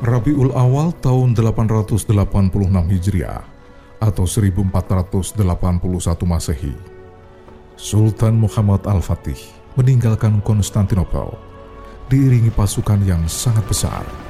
Rabiul 0.00 0.56
Awal 0.56 0.96
tahun 1.04 1.36
886 1.36 2.08
Hijriah 2.72 3.44
atau 4.00 4.24
1481 4.24 5.44
Masehi, 6.24 6.72
Sultan 7.76 8.40
Muhammad 8.40 8.80
Al-Fatih 8.88 9.36
meninggalkan 9.76 10.40
Konstantinopel 10.40 11.36
diiringi 12.08 12.48
pasukan 12.48 13.04
yang 13.04 13.28
sangat 13.28 13.60
besar. 13.68 14.29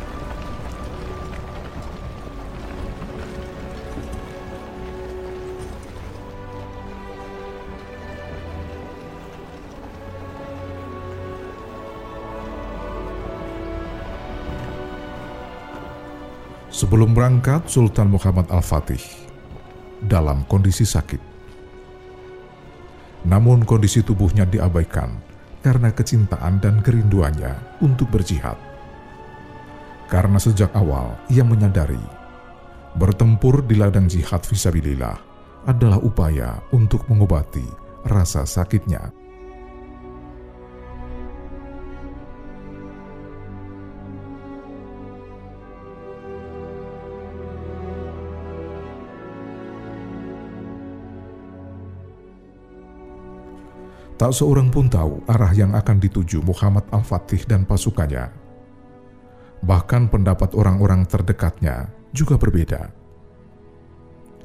Sebelum 16.80 17.12
berangkat, 17.12 17.68
Sultan 17.68 18.08
Muhammad 18.08 18.48
Al-Fatih 18.48 19.04
dalam 20.00 20.48
kondisi 20.48 20.88
sakit. 20.88 21.20
Namun 23.28 23.68
kondisi 23.68 24.00
tubuhnya 24.00 24.48
diabaikan 24.48 25.12
karena 25.60 25.92
kecintaan 25.92 26.56
dan 26.56 26.80
kerinduannya 26.80 27.84
untuk 27.84 28.08
berjihad. 28.08 28.56
Karena 30.08 30.40
sejak 30.40 30.72
awal 30.72 31.20
ia 31.28 31.44
menyadari 31.44 32.00
bertempur 32.96 33.60
di 33.60 33.76
ladang 33.76 34.08
jihad 34.08 34.40
visabilillah 34.40 35.20
adalah 35.68 36.00
upaya 36.00 36.64
untuk 36.72 37.04
mengobati 37.12 37.68
rasa 38.08 38.48
sakitnya 38.48 39.12
Tak 54.20 54.36
seorang 54.36 54.68
pun 54.68 54.84
tahu 54.84 55.24
arah 55.32 55.48
yang 55.56 55.72
akan 55.72 55.96
dituju 55.96 56.44
Muhammad 56.44 56.84
Al-Fatih 56.92 57.40
dan 57.48 57.64
pasukannya. 57.64 58.28
Bahkan 59.64 60.12
pendapat 60.12 60.52
orang-orang 60.52 61.08
terdekatnya 61.08 61.88
juga 62.12 62.36
berbeda. 62.36 62.92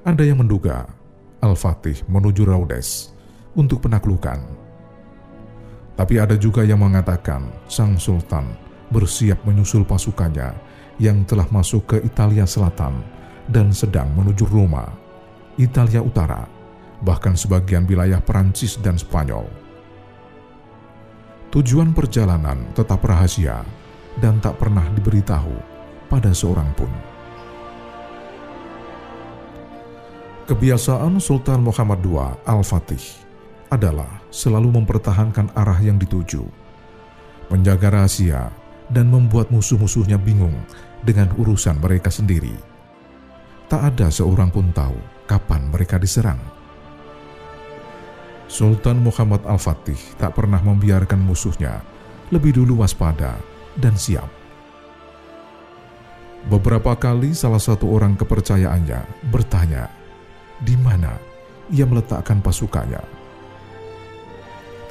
Ada 0.07 0.23
yang 0.23 0.39
menduga 0.39 0.87
Al-Fatih 1.43 2.07
menuju 2.07 2.47
Raudes 2.47 3.11
untuk 3.51 3.83
penaklukan. 3.83 4.39
Tapi 5.99 6.23
ada 6.23 6.39
juga 6.39 6.63
yang 6.63 6.79
mengatakan 6.79 7.51
Sang 7.67 7.99
Sultan 7.99 8.55
bersiap 8.95 9.43
menyusul 9.43 9.83
pasukannya 9.83 10.55
yang 11.03 11.27
telah 11.27 11.51
masuk 11.51 11.83
ke 11.83 11.97
Italia 11.99 12.47
Selatan 12.47 13.03
dan 13.51 13.75
sedang 13.75 14.07
menuju 14.15 14.47
Roma, 14.47 14.87
Italia 15.59 15.99
Utara, 15.99 16.47
bahkan 17.03 17.35
sebagian 17.35 17.83
wilayah 17.83 18.23
Perancis 18.23 18.79
dan 18.79 18.95
Spanyol. 18.95 19.64
Tujuan 21.55 21.95
perjalanan 21.95 22.67
tetap 22.75 22.99
rahasia 23.07 23.63
dan 24.19 24.43
tak 24.43 24.59
pernah 24.59 24.83
diberitahu 24.91 25.55
pada 26.11 26.35
seorang 26.35 26.67
pun. 26.75 26.91
Kebiasaan 30.51 31.15
Sultan 31.23 31.63
Muhammad 31.63 32.03
II 32.03 32.19
Al-Fatih 32.43 32.99
adalah 33.71 34.19
selalu 34.35 34.83
mempertahankan 34.83 35.55
arah 35.55 35.79
yang 35.79 35.95
dituju, 35.95 36.43
menjaga 37.47 38.03
rahasia, 38.03 38.51
dan 38.91 39.07
membuat 39.07 39.47
musuh-musuhnya 39.47 40.19
bingung 40.19 40.59
dengan 41.07 41.31
urusan 41.39 41.79
mereka 41.79 42.11
sendiri. 42.11 42.51
Tak 43.71 43.95
ada 43.95 44.11
seorang 44.11 44.51
pun 44.51 44.75
tahu 44.75 44.99
kapan 45.23 45.71
mereka 45.71 45.95
diserang. 45.95 46.54
Sultan 48.45 49.01
Muhammad 49.01 49.41
Al-Fatih 49.49 49.97
tak 50.21 50.37
pernah 50.37 50.61
membiarkan 50.61 51.17
musuhnya 51.17 51.81
lebih 52.29 52.61
dulu 52.61 52.85
waspada 52.85 53.37
dan 53.77 53.97
siap. 53.97 54.29
Beberapa 56.45 56.93
kali 56.93 57.33
salah 57.33 57.57
satu 57.57 57.89
orang 57.89 58.13
kepercayaannya 58.13 59.29
bertanya, 59.33 59.89
di 60.61 60.77
mana 60.77 61.17
ia 61.73 61.89
meletakkan 61.89 62.37
pasukannya. 62.37 63.01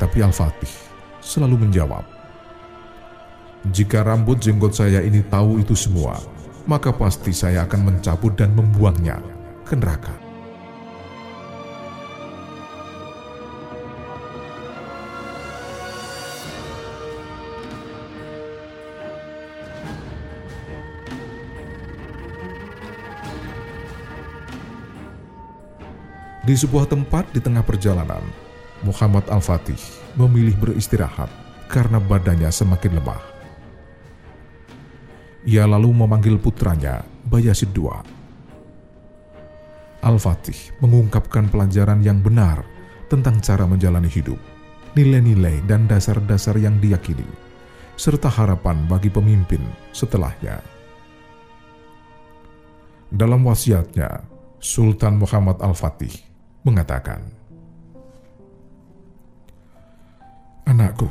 Tapi 0.02 0.18
Al-Fatih 0.18 0.74
selalu 1.22 1.62
menjawab, 1.62 2.02
jika 3.70 4.02
rambut 4.02 4.42
jenggot 4.42 4.74
saya 4.74 4.98
ini 4.98 5.22
tahu 5.22 5.62
itu 5.62 5.78
semua, 5.78 6.18
maka 6.66 6.90
pasti 6.90 7.30
saya 7.30 7.62
akan 7.70 7.86
mencabut 7.86 8.34
dan 8.34 8.50
membuangnya 8.50 9.22
ke 9.62 9.78
neraka. 9.78 10.23
Di 26.44 26.52
sebuah 26.52 26.84
tempat 26.84 27.32
di 27.32 27.40
tengah 27.40 27.64
perjalanan, 27.64 28.20
Muhammad 28.84 29.24
Al-Fatih 29.32 29.80
memilih 30.12 30.52
beristirahat 30.60 31.32
karena 31.72 31.96
badannya 31.96 32.52
semakin 32.52 33.00
lemah. 33.00 33.22
Ia 35.48 35.64
lalu 35.64 36.04
memanggil 36.04 36.36
putranya, 36.36 37.00
Bayasid 37.24 37.72
II. 37.72 37.96
Al-Fatih 40.04 40.76
mengungkapkan 40.84 41.48
pelajaran 41.48 42.04
yang 42.04 42.20
benar 42.20 42.60
tentang 43.08 43.40
cara 43.40 43.64
menjalani 43.64 44.12
hidup, 44.12 44.36
nilai-nilai 44.92 45.64
dan 45.64 45.88
dasar-dasar 45.88 46.60
yang 46.60 46.76
diyakini, 46.76 47.24
serta 47.96 48.28
harapan 48.28 48.84
bagi 48.84 49.08
pemimpin 49.08 49.64
setelahnya. 49.96 50.60
Dalam 53.08 53.48
wasiatnya, 53.48 54.28
Sultan 54.60 55.16
Muhammad 55.16 55.64
Al-Fatih 55.64 56.33
mengatakan, 56.64 57.20
Anakku, 60.64 61.06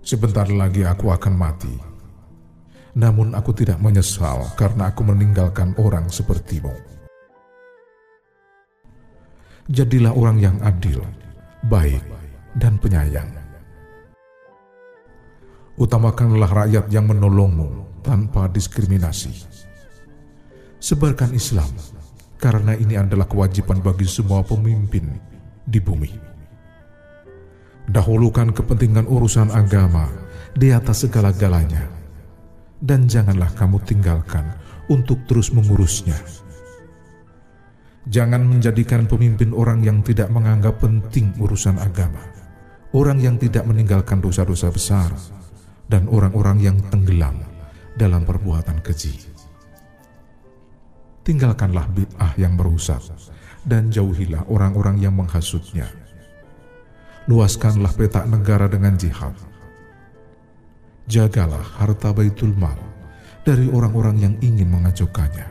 sebentar 0.00 0.48
lagi 0.48 0.82
aku 0.88 1.12
akan 1.12 1.34
mati. 1.36 1.74
Namun 2.96 3.36
aku 3.36 3.52
tidak 3.52 3.76
menyesal 3.76 4.56
karena 4.56 4.88
aku 4.88 5.04
meninggalkan 5.04 5.76
orang 5.76 6.08
sepertimu. 6.08 6.72
Jadilah 9.68 10.16
orang 10.16 10.40
yang 10.40 10.56
adil, 10.64 11.04
baik, 11.68 12.00
dan 12.56 12.80
penyayang. 12.80 13.28
Utamakanlah 15.76 16.48
rakyat 16.48 16.88
yang 16.88 17.04
menolongmu 17.04 18.00
tanpa 18.00 18.48
diskriminasi. 18.48 19.44
Sebarkan 20.80 21.36
Islam 21.36 21.68
karena 22.46 22.78
ini 22.78 22.94
adalah 22.94 23.26
kewajiban 23.26 23.82
bagi 23.82 24.06
semua 24.06 24.38
pemimpin 24.46 25.02
di 25.66 25.82
bumi. 25.82 26.14
Dahulukan 27.90 28.54
kepentingan 28.54 29.10
urusan 29.10 29.50
agama 29.50 30.06
di 30.54 30.70
atas 30.70 31.02
segala-galanya, 31.02 31.90
dan 32.78 33.10
janganlah 33.10 33.50
kamu 33.58 33.82
tinggalkan 33.82 34.46
untuk 34.86 35.26
terus 35.26 35.50
mengurusnya. 35.50 36.14
Jangan 38.06 38.46
menjadikan 38.46 39.10
pemimpin 39.10 39.50
orang 39.50 39.82
yang 39.82 40.06
tidak 40.06 40.30
menganggap 40.30 40.78
penting 40.78 41.34
urusan 41.42 41.82
agama, 41.82 42.22
orang 42.94 43.18
yang 43.18 43.42
tidak 43.42 43.66
meninggalkan 43.66 44.22
dosa-dosa 44.22 44.70
besar, 44.70 45.10
dan 45.90 46.06
orang-orang 46.06 46.62
yang 46.62 46.78
tenggelam 46.94 47.42
dalam 47.98 48.22
perbuatan 48.22 48.78
keji 48.86 49.35
tinggalkanlah 51.26 51.90
bid'ah 51.90 52.38
yang 52.38 52.54
merusak 52.54 53.02
dan 53.66 53.90
jauhilah 53.90 54.46
orang-orang 54.46 55.02
yang 55.02 55.10
menghasutnya. 55.18 55.90
Luaskanlah 57.26 57.90
petak 57.98 58.30
negara 58.30 58.70
dengan 58.70 58.94
jihad. 58.94 59.34
Jagalah 61.10 61.82
harta 61.82 62.14
baitul 62.14 62.54
mal 62.54 62.78
dari 63.42 63.66
orang-orang 63.66 64.22
yang 64.22 64.34
ingin 64.38 64.70
mengacaukannya. 64.70 65.50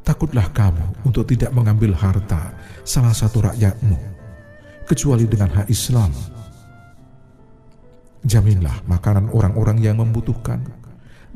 Takutlah 0.00 0.48
kamu 0.56 1.04
untuk 1.04 1.28
tidak 1.28 1.52
mengambil 1.52 1.92
harta 1.92 2.56
salah 2.88 3.12
satu 3.12 3.52
rakyatmu, 3.52 4.00
kecuali 4.88 5.28
dengan 5.28 5.52
hak 5.60 5.68
Islam. 5.68 6.08
Jaminlah 8.24 8.84
makanan 8.88 9.28
orang-orang 9.28 9.84
yang 9.84 10.00
membutuhkan 10.00 10.64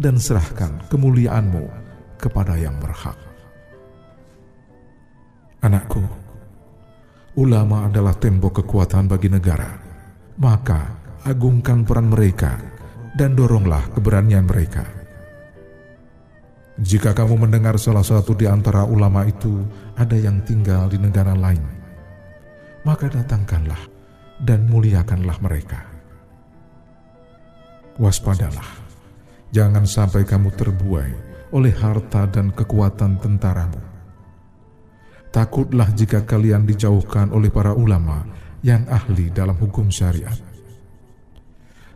dan 0.00 0.16
serahkan 0.16 0.88
kemuliaanmu 0.88 1.83
kepada 2.18 2.58
yang 2.58 2.76
berhak. 2.78 3.16
Anakku, 5.64 6.04
ulama 7.40 7.88
adalah 7.88 8.12
tembok 8.12 8.60
kekuatan 8.60 9.08
bagi 9.08 9.32
negara. 9.32 9.80
Maka 10.36 10.92
agungkan 11.24 11.86
peran 11.88 12.12
mereka 12.12 12.60
dan 13.16 13.32
doronglah 13.32 13.80
keberanian 13.96 14.44
mereka. 14.44 14.84
Jika 16.74 17.14
kamu 17.14 17.48
mendengar 17.48 17.78
salah 17.78 18.02
satu 18.02 18.34
di 18.34 18.50
antara 18.50 18.82
ulama 18.84 19.24
itu 19.24 19.62
ada 19.94 20.18
yang 20.18 20.42
tinggal 20.42 20.90
di 20.90 20.98
negara 20.98 21.32
lain, 21.32 21.62
maka 22.82 23.06
datangkanlah 23.08 23.78
dan 24.42 24.66
muliakanlah 24.66 25.38
mereka. 25.38 25.80
Waspadalah, 27.96 28.68
jangan 29.54 29.86
sampai 29.86 30.26
kamu 30.26 30.50
terbuai 30.50 31.33
oleh 31.54 31.70
harta 31.70 32.26
dan 32.26 32.50
kekuatan 32.50 33.22
tentaramu. 33.22 33.78
Takutlah 35.30 35.90
jika 35.94 36.26
kalian 36.26 36.66
dijauhkan 36.66 37.30
oleh 37.30 37.50
para 37.50 37.70
ulama 37.74 38.26
yang 38.66 38.82
ahli 38.90 39.30
dalam 39.30 39.54
hukum 39.54 39.86
syariat. 39.90 40.34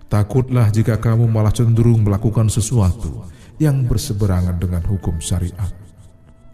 Takutlah 0.06 0.70
jika 0.70 0.96
kamu 0.96 1.26
malah 1.28 1.52
cenderung 1.52 2.06
melakukan 2.06 2.48
sesuatu 2.48 3.26
yang 3.58 3.84
berseberangan 3.84 4.56
dengan 4.56 4.82
hukum 4.86 5.18
syariat, 5.18 5.70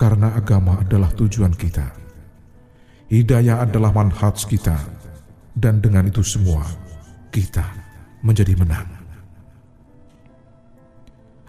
karena 0.00 0.34
agama 0.34 0.80
adalah 0.80 1.12
tujuan 1.12 1.52
kita. 1.54 1.86
Hidayah 3.12 3.62
adalah 3.62 3.92
manhaj 3.94 4.48
kita, 4.48 4.74
dan 5.54 5.78
dengan 5.78 6.08
itu 6.08 6.24
semua 6.24 6.66
kita 7.30 7.62
menjadi 8.24 8.56
menang. 8.58 8.88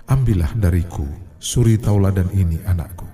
Ambillah 0.05 0.53
dariku 0.53 1.24
suri 1.45 1.77
tauladan 1.77 2.25
ini 2.33 2.57
anakku. 2.65 3.05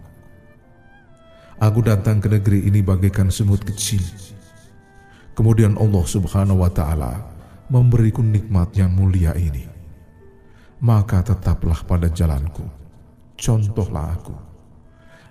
Aku 1.59 1.83
datang 1.83 2.23
ke 2.23 2.31
negeri 2.31 2.63
ini 2.71 2.79
bagaikan 2.79 3.27
semut 3.27 3.59
kecil. 3.67 3.99
Kemudian 5.35 5.75
Allah 5.75 6.05
subhanahu 6.07 6.63
wa 6.63 6.71
ta'ala 6.71 7.27
memberiku 7.67 8.23
nikmat 8.23 8.71
yang 8.79 8.95
mulia 8.95 9.35
ini. 9.35 9.67
Maka 10.81 11.21
tetaplah 11.21 11.83
pada 11.85 12.09
jalanku. 12.09 12.65
Contohlah 13.35 14.15
aku. 14.15 14.33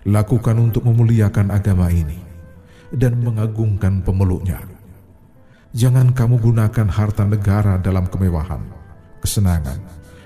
Lakukan 0.07 0.57
untuk 0.61 0.87
memuliakan 0.87 1.51
agama 1.51 1.91
ini 1.91 2.21
dan 2.95 3.19
mengagungkan 3.19 4.05
pemeluknya. 4.05 4.63
Jangan 5.75 6.15
kamu 6.15 6.39
gunakan 6.39 6.89
harta 6.89 7.27
negara 7.27 7.79
dalam 7.79 8.07
kemewahan, 8.07 8.63
kesenangan, 9.19 9.79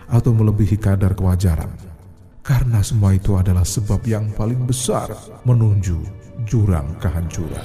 atau 0.08 0.30
melebihi 0.36 0.76
kadar 0.76 1.16
kewajaran. 1.16 1.93
Karena 2.44 2.84
semua 2.84 3.16
itu 3.16 3.40
adalah 3.40 3.64
sebab 3.64 4.04
yang 4.04 4.28
paling 4.36 4.68
besar 4.68 5.08
menuju 5.48 5.96
jurang 6.44 6.92
kehancuran. 7.00 7.64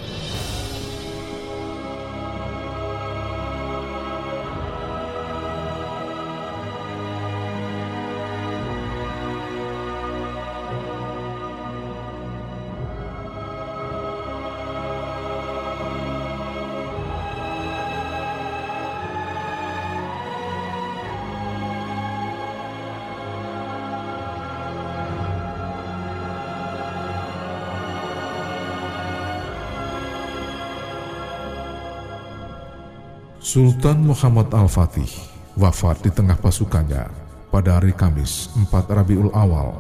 Sultan 33.50 34.06
Muhammad 34.06 34.54
Al-Fatih 34.54 35.10
wafat 35.58 36.06
di 36.06 36.14
tengah 36.14 36.38
pasukannya 36.38 37.10
pada 37.50 37.82
hari 37.82 37.98
Kamis 37.98 38.54
4 38.54 38.70
Rabiul 38.70 39.34
Awal 39.34 39.74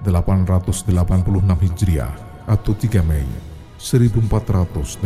886 0.00 0.88
Hijriah 1.44 2.16
atau 2.48 2.72
3 2.72 3.04
Mei 3.04 3.28
1481 3.76 4.96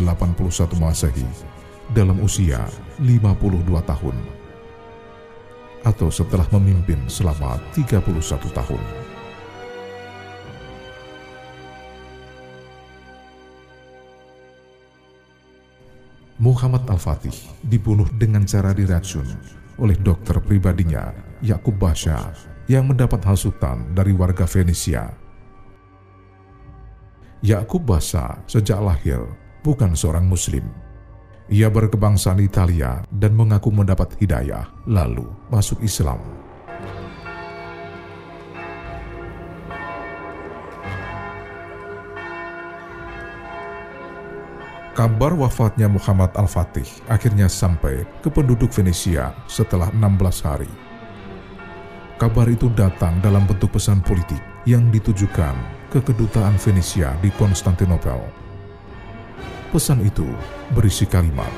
Masehi 0.79 1.27
dalam 1.91 2.23
usia 2.23 2.63
52 3.03 3.27
tahun 3.91 4.17
atau 5.83 6.15
setelah 6.15 6.47
memimpin 6.55 7.11
selama 7.11 7.59
31 7.75 8.07
tahun. 8.55 8.83
Muhammad 16.39 16.87
Al-Fatih 16.87 17.35
dibunuh 17.67 18.07
dengan 18.15 18.47
cara 18.47 18.71
diracun 18.71 19.27
oleh 19.83 19.99
dokter 19.99 20.39
pribadinya 20.39 21.11
Yakub 21.43 21.75
Basha 21.75 22.31
yang 22.71 22.87
mendapat 22.87 23.19
hasutan 23.27 23.91
dari 23.91 24.15
warga 24.15 24.47
Venesia. 24.47 25.11
Yakub 27.43 27.83
Basha 27.83 28.39
sejak 28.47 28.79
lahir 28.79 29.19
bukan 29.67 29.99
seorang 29.99 30.31
muslim. 30.31 30.63
Ia 31.51 31.67
berkebangsaan 31.67 32.39
Italia 32.39 33.03
dan 33.11 33.35
mengaku 33.35 33.75
mendapat 33.75 34.15
hidayah 34.23 34.71
lalu 34.87 35.27
masuk 35.51 35.83
Islam. 35.83 36.23
Kabar 44.99 45.31
wafatnya 45.31 45.87
Muhammad 45.87 46.35
Al-Fatih 46.35 47.07
akhirnya 47.07 47.47
sampai 47.47 48.03
ke 48.19 48.27
penduduk 48.35 48.75
Venesia 48.75 49.31
setelah 49.47 49.95
16 49.95 50.43
hari. 50.43 50.67
Kabar 52.19 52.51
itu 52.51 52.67
datang 52.75 53.23
dalam 53.23 53.47
bentuk 53.47 53.79
pesan 53.79 54.03
politik 54.03 54.43
yang 54.67 54.91
ditujukan 54.91 55.55
ke 55.95 56.03
kedutaan 56.03 56.59
Venesia 56.59 57.15
di 57.23 57.31
Konstantinopel. 57.39 58.19
Pesan 59.71 60.03
itu 60.03 60.27
berisi 60.75 61.07
kalimat, 61.07 61.55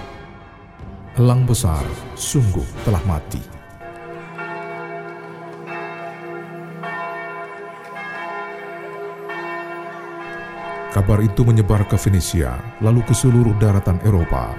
Elang 1.17 1.49
besar 1.49 1.81
sungguh 2.21 2.85
telah 2.85 3.01
mati. 3.09 3.60
Kabar 10.91 11.23
itu 11.23 11.47
menyebar 11.47 11.87
ke 11.87 11.95
Venesia, 11.95 12.59
lalu 12.83 13.07
ke 13.07 13.15
seluruh 13.15 13.55
daratan 13.63 14.03
Eropa. 14.03 14.51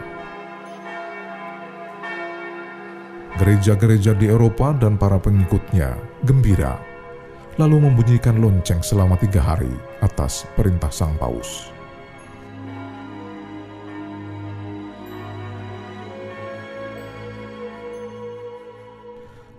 Gereja-gereja 3.35 4.15
di 4.15 4.31
Eropa 4.31 4.71
dan 4.71 4.95
para 4.95 5.19
pengikutnya 5.19 5.91
gembira, 6.23 6.79
lalu 7.59 7.83
membunyikan 7.83 8.39
lonceng 8.39 8.79
selama 8.79 9.19
tiga 9.19 9.43
hari 9.43 9.75
atas 9.99 10.47
perintah 10.55 10.87
Sang 10.87 11.19
Paus. 11.19 11.67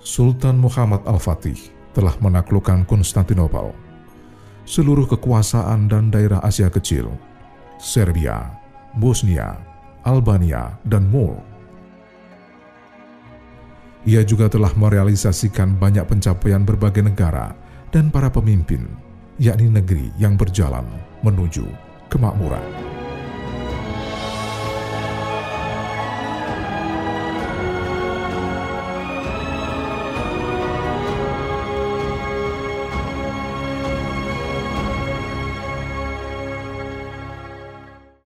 Sultan 0.01 0.57
Muhammad 0.57 1.05
Al-Fatih 1.05 1.69
telah 1.93 2.17
menaklukkan 2.17 2.89
Konstantinopel 2.89 3.82
seluruh 4.65 5.07
kekuasaan 5.11 5.91
dan 5.91 6.11
daerah 6.13 6.39
Asia 6.43 6.71
Kecil, 6.71 7.11
Serbia, 7.79 8.51
Bosnia, 8.99 9.59
Albania, 10.07 10.79
dan 10.87 11.09
Mur. 11.11 11.39
Ia 14.03 14.27
juga 14.27 14.51
telah 14.51 14.75
merealisasikan 14.75 15.79
banyak 15.79 16.03
pencapaian 16.11 16.67
berbagai 16.67 17.07
negara 17.07 17.55
dan 17.95 18.11
para 18.11 18.27
pemimpin, 18.27 18.91
yakni 19.39 19.71
negeri 19.71 20.11
yang 20.19 20.35
berjalan 20.35 20.87
menuju 21.23 21.67
kemakmuran. 22.11 22.92